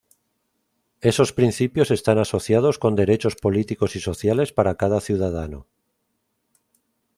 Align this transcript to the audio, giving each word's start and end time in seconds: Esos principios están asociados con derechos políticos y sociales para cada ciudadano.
Esos 1.01 1.31
principios 1.31 1.91
están 1.91 2.17
asociados 2.17 2.79
con 2.79 2.95
derechos 2.95 3.35
políticos 3.35 3.95
y 3.95 3.99
sociales 3.99 4.51
para 4.51 4.73
cada 4.73 4.99
ciudadano. 4.99 5.67